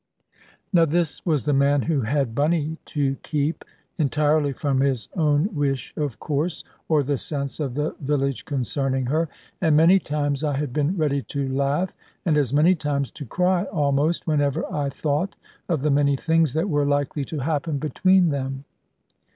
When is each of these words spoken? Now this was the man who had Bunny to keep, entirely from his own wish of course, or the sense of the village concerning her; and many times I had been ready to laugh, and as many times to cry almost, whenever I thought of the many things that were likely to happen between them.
Now 0.73 0.85
this 0.85 1.23
was 1.27 1.43
the 1.43 1.53
man 1.53 1.83
who 1.83 2.01
had 2.01 2.33
Bunny 2.33 2.79
to 2.85 3.17
keep, 3.21 3.63
entirely 3.99 4.51
from 4.51 4.79
his 4.81 5.07
own 5.15 5.53
wish 5.53 5.93
of 5.95 6.19
course, 6.19 6.63
or 6.89 7.03
the 7.03 7.19
sense 7.19 7.59
of 7.59 7.75
the 7.75 7.95
village 7.99 8.43
concerning 8.45 9.05
her; 9.05 9.29
and 9.61 9.77
many 9.77 9.99
times 9.99 10.43
I 10.43 10.57
had 10.57 10.73
been 10.73 10.97
ready 10.97 11.21
to 11.21 11.47
laugh, 11.47 11.95
and 12.25 12.35
as 12.35 12.51
many 12.51 12.73
times 12.73 13.11
to 13.11 13.27
cry 13.27 13.65
almost, 13.65 14.25
whenever 14.25 14.65
I 14.73 14.89
thought 14.89 15.35
of 15.69 15.83
the 15.83 15.91
many 15.91 16.15
things 16.15 16.53
that 16.55 16.67
were 16.67 16.83
likely 16.87 17.23
to 17.25 17.37
happen 17.37 17.77
between 17.77 18.29
them. 18.29 18.65